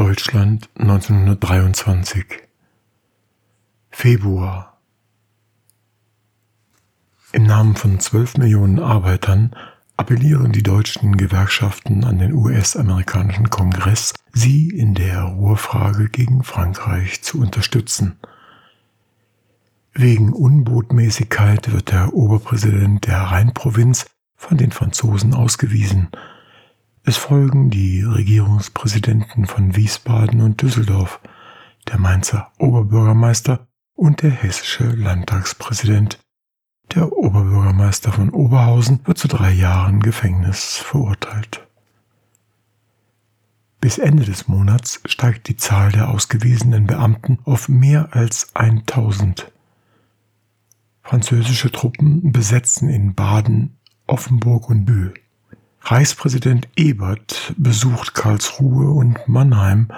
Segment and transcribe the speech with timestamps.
[0.00, 2.24] Deutschland 1923
[3.90, 4.80] Februar
[7.32, 9.54] Im Namen von zwölf Millionen Arbeitern
[9.98, 17.38] appellieren die deutschen Gewerkschaften an den US-amerikanischen Kongress, sie in der Ruhrfrage gegen Frankreich zu
[17.38, 18.18] unterstützen.
[19.92, 26.08] Wegen Unbotmäßigkeit wird der Oberpräsident der Rheinprovinz von den Franzosen ausgewiesen.
[27.02, 31.20] Es folgen die Regierungspräsidenten von Wiesbaden und Düsseldorf,
[31.88, 36.18] der Mainzer Oberbürgermeister und der hessische Landtagspräsident.
[36.94, 41.66] Der Oberbürgermeister von Oberhausen wird zu drei Jahren Gefängnis verurteilt.
[43.80, 49.50] Bis Ende des Monats steigt die Zahl der ausgewiesenen Beamten auf mehr als 1000.
[51.02, 55.14] Französische Truppen besetzen in Baden, Offenburg und Bühl.
[55.82, 59.88] Reichspräsident Ebert besucht Karlsruhe und Mannheim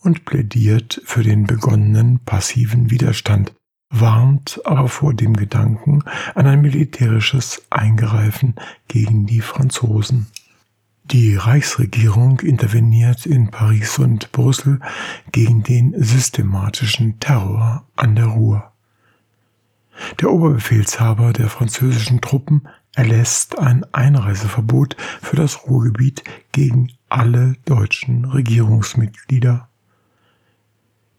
[0.00, 3.54] und plädiert für den begonnenen passiven Widerstand,
[3.90, 6.02] warnt aber vor dem Gedanken
[6.34, 8.54] an ein militärisches Eingreifen
[8.88, 10.26] gegen die Franzosen.
[11.04, 14.80] Die Reichsregierung interveniert in Paris und Brüssel
[15.30, 18.72] gegen den systematischen Terror an der Ruhr.
[20.20, 22.66] Der Oberbefehlshaber der französischen Truppen
[22.96, 29.68] erlässt ein Einreiseverbot für das Ruhrgebiet gegen alle deutschen Regierungsmitglieder.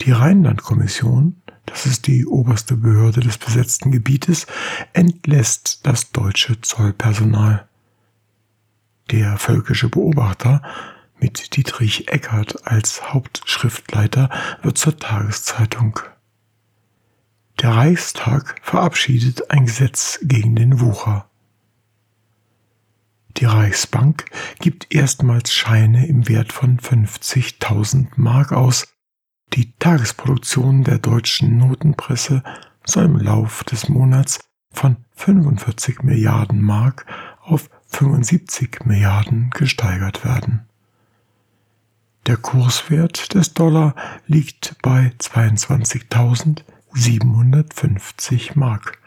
[0.00, 4.46] Die Rheinlandkommission, das ist die oberste Behörde des besetzten Gebietes,
[4.92, 7.68] entlässt das deutsche Zollpersonal.
[9.10, 10.62] Der völkische Beobachter
[11.18, 14.30] mit Dietrich Eckert als Hauptschriftleiter
[14.62, 15.98] wird zur Tageszeitung.
[17.60, 21.28] Der Reichstag verabschiedet ein Gesetz gegen den Wucher.
[23.36, 24.26] Die Reichsbank
[24.60, 28.86] gibt erstmals Scheine im Wert von 50.000 Mark aus.
[29.52, 32.42] Die Tagesproduktion der deutschen Notenpresse
[32.84, 34.40] soll im Lauf des Monats
[34.70, 37.06] von 45 Milliarden Mark
[37.40, 40.66] auf 75 Milliarden gesteigert werden.
[42.26, 43.94] Der Kurswert des Dollar
[44.26, 46.62] liegt bei 22.000
[46.94, 48.98] 750 Mark.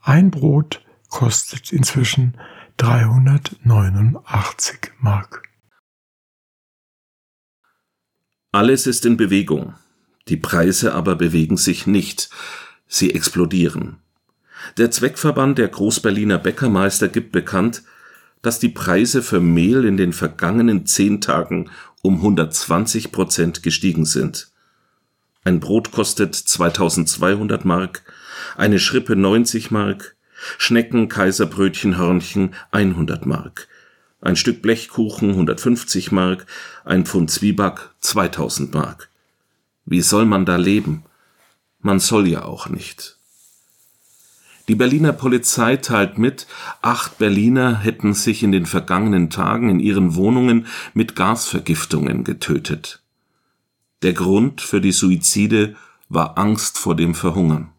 [0.00, 2.36] Ein Brot kostet inzwischen
[2.76, 5.48] 389 Mark.
[8.50, 9.74] Alles ist in Bewegung.
[10.26, 12.30] Die Preise aber bewegen sich nicht.
[12.88, 13.98] Sie explodieren.
[14.76, 17.84] Der Zweckverband der Großberliner Bäckermeister gibt bekannt,
[18.42, 21.70] dass die Preise für Mehl in den vergangenen zehn Tagen
[22.02, 24.48] um 120 Prozent gestiegen sind.
[25.44, 28.02] Ein Brot kostet 2200 Mark,
[28.56, 30.16] eine Schrippe 90 Mark,
[30.58, 33.68] Schnecken, Kaiserbrötchen, Hörnchen 100 Mark,
[34.20, 36.46] ein Stück Blechkuchen 150 Mark,
[36.84, 39.08] ein Pfund Zwieback 2000 Mark.
[39.84, 41.04] Wie soll man da leben?
[41.80, 43.18] Man soll ja auch nicht.
[44.68, 46.46] Die Berliner Polizei teilt mit,
[46.80, 53.02] acht Berliner hätten sich in den vergangenen Tagen in ihren Wohnungen mit Gasvergiftungen getötet.
[54.00, 55.76] Der Grund für die Suizide
[56.08, 57.73] war Angst vor dem Verhungern.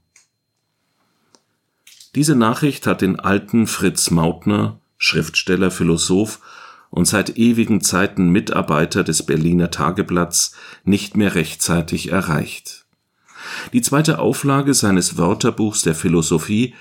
[2.16, 6.40] Diese Nachricht hat den alten Fritz Mautner, Schriftsteller, Philosoph
[6.90, 10.56] und seit ewigen Zeiten Mitarbeiter des Berliner Tageblatts,
[10.86, 12.86] nicht mehr rechtzeitig erreicht.
[13.74, 16.74] Die zweite Auflage seines Wörterbuchs der Philosophie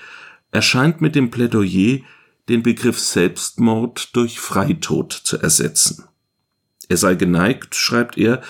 [0.51, 1.99] erscheint mit dem Plädoyer,
[2.47, 6.05] den Begriff Selbstmord durch Freitod zu ersetzen.
[6.87, 8.41] Er sei geneigt, schreibt er,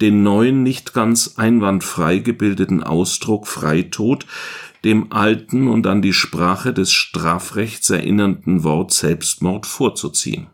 [0.00, 4.26] den neuen, nicht ganz einwandfrei gebildeten Ausdruck Freitod
[4.84, 10.48] dem alten und an die Sprache des Strafrechts erinnernden Wort Selbstmord vorzuziehen.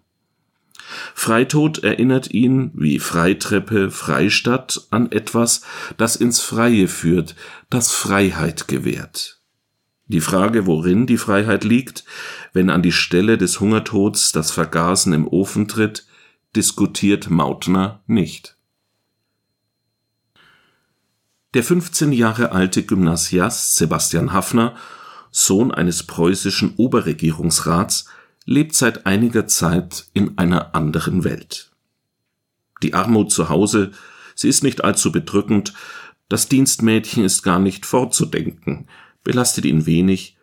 [1.14, 5.62] Freitod erinnert ihn, wie Freitreppe, Freistadt, an etwas,
[5.96, 7.36] das ins Freie führt,
[7.68, 9.40] das Freiheit gewährt.
[10.06, 12.04] Die Frage, worin die Freiheit liegt,
[12.52, 16.06] wenn an die Stelle des Hungertods das Vergasen im Ofen tritt,
[16.56, 18.56] diskutiert Mautner nicht.
[21.52, 24.76] Der 15 Jahre alte Gymnasiast Sebastian Haffner,
[25.32, 28.04] Sohn eines preußischen Oberregierungsrats,
[28.44, 31.72] lebt seit einiger Zeit in einer anderen Welt.
[32.84, 33.90] Die Armut zu Hause,
[34.36, 35.74] sie ist nicht allzu bedrückend,
[36.28, 38.86] das Dienstmädchen ist gar nicht fortzudenken,
[39.24, 40.36] belastet ihn wenig,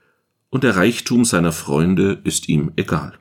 [0.49, 3.17] und der Reichtum seiner Freunde ist ihm egal.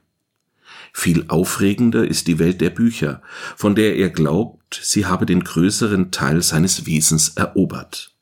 [0.99, 3.21] Viel aufregender ist die Welt der Bücher,
[3.55, 8.15] von der er glaubt, sie habe den größeren Teil seines Wesens erobert.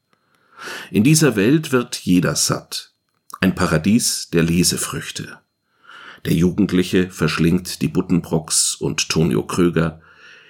[0.90, 2.90] In dieser Welt wird jeder satt,
[3.40, 5.38] ein Paradies der Lesefrüchte.
[6.24, 10.00] Der Jugendliche verschlingt die Buddenbrocks und Tonio Kröger,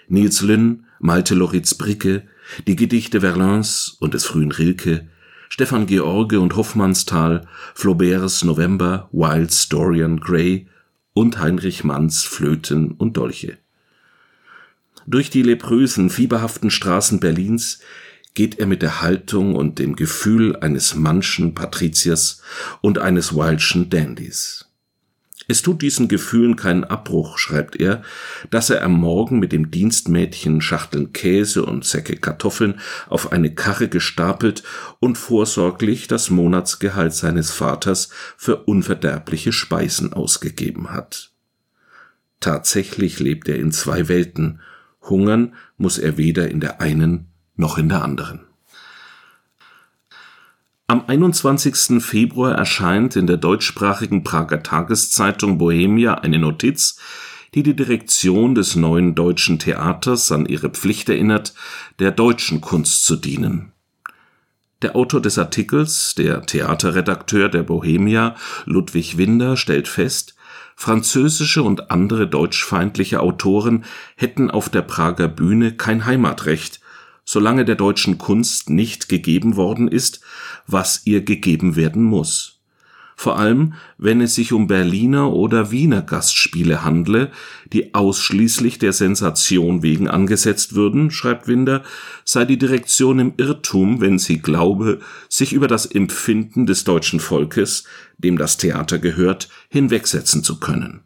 [0.09, 2.27] Nils Lynn, Malte Loritz Bricke,
[2.67, 5.09] die Gedichte Verlins und des frühen Rilke,
[5.50, 10.69] Stefan George und Hoffmannsthal, Flauberts November, Wilds Dorian Gray
[11.14, 13.56] und Heinrich Manns Flöten und Dolche.
[15.06, 17.81] Durch die leprösen, fieberhaften Straßen Berlins
[18.34, 22.43] geht er mit der Haltung und dem Gefühl eines manchen Patriziers
[22.81, 24.69] und eines Wildschen Dandys.
[25.46, 28.02] Es tut diesen Gefühlen keinen Abbruch, schreibt er,
[28.50, 33.88] dass er am Morgen mit dem Dienstmädchen Schachteln Käse und Säcke Kartoffeln auf eine Karre
[33.88, 34.62] gestapelt
[35.00, 41.32] und vorsorglich das Monatsgehalt seines Vaters für unverderbliche Speisen ausgegeben hat.
[42.41, 44.61] Tatsächlich lebt er in zwei Welten,
[45.02, 48.44] hungern muss er weder in der einen noch in der anderen.
[50.86, 52.04] Am 21.
[52.04, 56.98] Februar erscheint in der deutschsprachigen Prager Tageszeitung Bohemia eine Notiz,
[57.54, 61.54] die die Direktion des neuen deutschen Theaters an ihre Pflicht erinnert,
[62.00, 63.72] der deutschen Kunst zu dienen.
[64.82, 68.36] Der Autor des Artikels, der Theaterredakteur der Bohemia,
[68.66, 70.34] Ludwig Winder, stellt fest,
[70.76, 73.86] französische und andere deutschfeindliche Autoren
[74.16, 76.81] hätten auf der Prager Bühne kein Heimatrecht,
[77.25, 80.20] solange der deutschen Kunst nicht gegeben worden ist,
[80.66, 82.55] was ihr gegeben werden muss.
[83.16, 87.31] Vor allem, wenn es sich um Berliner oder Wiener Gastspiele handle,
[87.72, 91.84] die ausschließlich der Sensation wegen angesetzt würden, schreibt Winder,
[92.25, 97.84] sei die Direktion im Irrtum, wenn sie glaube, sich über das Empfinden des deutschen Volkes,
[98.19, 101.05] dem das Theater gehört, hinwegsetzen zu können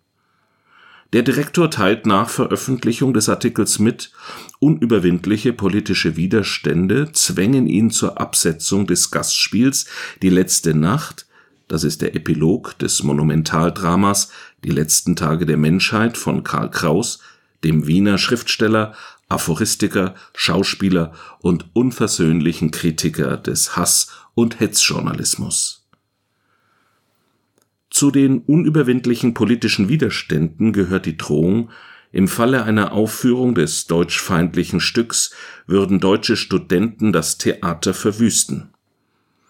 [1.15, 4.13] der Direktor teilt nach Veröffentlichung des Artikels mit,
[4.59, 9.87] unüberwindliche politische Widerstände zwängen ihn zur Absetzung des Gastspiels
[10.21, 11.27] Die letzte Nacht,
[11.67, 14.31] das ist der Epilog des Monumentaldramas
[14.65, 17.21] Die letzten Tage der Menschheit von Karl Kraus,
[17.65, 18.95] dem Wiener Schriftsteller,
[19.31, 25.78] Aphoristiker, Schauspieler und unversöhnlichen Kritiker des Hass- und Hetzjournalismus
[27.99, 31.71] zu den unüberwindlichen politischen Widerständen gehört die Drohung,
[32.13, 35.33] im Falle einer Aufführung des deutschfeindlichen Stücks
[35.67, 38.71] würden deutsche Studenten das Theater verwüsten.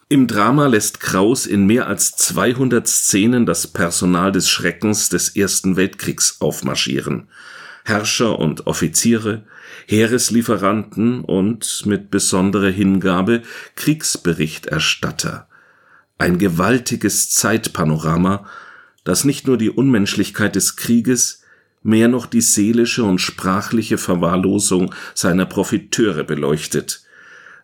[0.08, 5.76] Im Drama lässt Kraus in mehr als 200 Szenen das Personal des Schreckens des Ersten
[5.76, 7.28] Weltkriegs aufmarschieren.
[7.84, 9.44] Herrscher und Offiziere,
[9.86, 13.42] Heereslieferanten und mit besonderer Hingabe
[13.76, 15.48] Kriegsberichterstatter
[16.18, 18.46] ein gewaltiges Zeitpanorama,
[19.04, 21.42] das nicht nur die Unmenschlichkeit des Krieges,
[21.82, 27.04] mehr noch die seelische und sprachliche Verwahrlosung seiner Profiteure beleuchtet,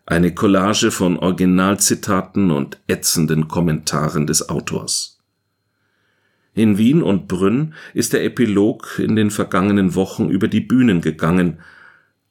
[0.05, 5.19] eine Collage von Originalzitaten und ätzenden Kommentaren des Autors.
[6.53, 11.59] In Wien und Brünn ist der Epilog in den vergangenen Wochen über die Bühnen gegangen,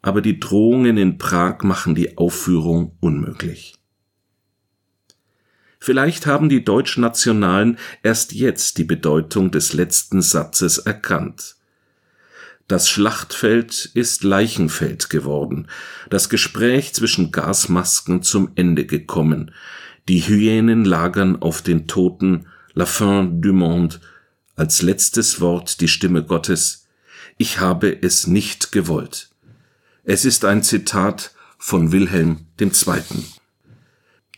[0.00, 3.74] aber die Drohungen in Prag machen die Aufführung unmöglich.
[5.84, 11.56] Vielleicht haben die Deutschnationalen erst jetzt die Bedeutung des letzten Satzes erkannt.
[12.66, 15.68] Das Schlachtfeld ist Leichenfeld geworden,
[16.08, 19.50] das Gespräch zwischen Gasmasken zum Ende gekommen,
[20.08, 24.00] die Hyänen lagern auf den Toten, la fin du monde,
[24.56, 26.86] als letztes Wort die Stimme Gottes,
[27.36, 29.28] ich habe es nicht gewollt.
[30.02, 32.72] Es ist ein Zitat von Wilhelm II.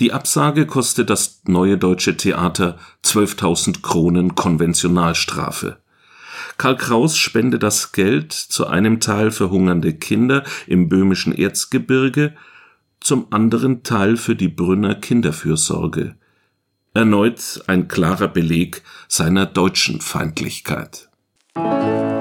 [0.00, 5.78] Die Absage kostet das Neue Deutsche Theater 12.000 Kronen Konventionalstrafe.
[6.58, 12.34] Karl Kraus spende das Geld zu einem Teil für hungernde Kinder im böhmischen Erzgebirge,
[13.00, 16.16] zum anderen Teil für die Brünner Kinderfürsorge.
[16.92, 21.08] Erneut ein klarer Beleg seiner deutschen Feindlichkeit.
[21.54, 22.15] Musik